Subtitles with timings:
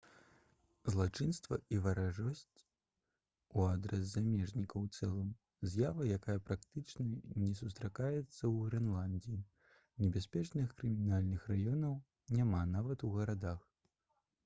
[0.93, 2.61] злачынствы і варожасць
[3.57, 5.27] у адрас замежнікаў у цэлым
[5.73, 7.05] з'ява якая практычна
[7.43, 9.37] не сустракаецца ў грэнландыі
[10.05, 11.93] небяспечных крымінальных раёнаў
[12.39, 13.61] няма нават у гарадах